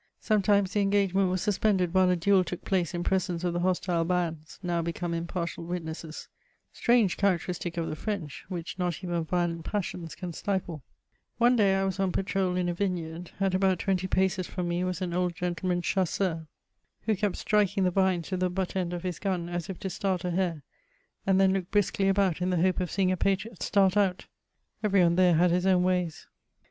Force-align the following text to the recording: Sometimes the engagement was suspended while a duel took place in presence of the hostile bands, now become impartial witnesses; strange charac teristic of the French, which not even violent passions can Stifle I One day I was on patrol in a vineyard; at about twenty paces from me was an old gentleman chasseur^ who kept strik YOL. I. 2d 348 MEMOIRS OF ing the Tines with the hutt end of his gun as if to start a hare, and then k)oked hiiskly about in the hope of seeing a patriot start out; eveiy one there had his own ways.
Sometimes 0.19 0.73
the 0.73 0.79
engagement 0.81 1.29
was 1.29 1.43
suspended 1.43 1.93
while 1.93 2.09
a 2.09 2.15
duel 2.15 2.43
took 2.43 2.65
place 2.65 2.95
in 2.95 3.03
presence 3.03 3.43
of 3.43 3.53
the 3.53 3.59
hostile 3.59 4.03
bands, 4.03 4.57
now 4.63 4.81
become 4.81 5.13
impartial 5.13 5.63
witnesses; 5.63 6.27
strange 6.73 7.17
charac 7.17 7.41
teristic 7.45 7.77
of 7.77 7.87
the 7.87 7.95
French, 7.95 8.43
which 8.49 8.79
not 8.79 9.03
even 9.03 9.23
violent 9.23 9.63
passions 9.63 10.15
can 10.15 10.33
Stifle 10.33 10.81
I 10.87 10.89
One 11.37 11.55
day 11.55 11.75
I 11.75 11.83
was 11.83 11.99
on 11.99 12.11
patrol 12.11 12.55
in 12.55 12.67
a 12.67 12.73
vineyard; 12.73 13.29
at 13.39 13.53
about 13.53 13.77
twenty 13.77 14.07
paces 14.07 14.47
from 14.47 14.69
me 14.69 14.83
was 14.83 15.03
an 15.03 15.13
old 15.13 15.35
gentleman 15.35 15.83
chasseur^ 15.83 16.47
who 17.01 17.15
kept 17.15 17.35
strik 17.35 17.51
YOL. 17.51 17.59
I. 17.59 17.61
2d 17.61 17.73
348 17.73 17.77
MEMOIRS 17.77 17.77
OF 17.77 17.77
ing 17.77 17.83
the 17.83 17.91
Tines 17.93 18.31
with 18.31 18.39
the 18.55 18.61
hutt 18.61 18.75
end 18.75 18.93
of 18.93 19.03
his 19.03 19.19
gun 19.19 19.49
as 19.49 19.69
if 19.69 19.79
to 19.81 19.89
start 19.91 20.25
a 20.25 20.31
hare, 20.31 20.63
and 21.27 21.39
then 21.39 21.53
k)oked 21.53 21.67
hiiskly 21.69 22.09
about 22.09 22.41
in 22.41 22.49
the 22.49 22.61
hope 22.63 22.79
of 22.79 22.89
seeing 22.89 23.11
a 23.11 23.17
patriot 23.17 23.61
start 23.61 23.95
out; 23.95 24.25
eveiy 24.83 25.03
one 25.03 25.15
there 25.15 25.35
had 25.35 25.51
his 25.51 25.67
own 25.67 25.83
ways. 25.83 26.25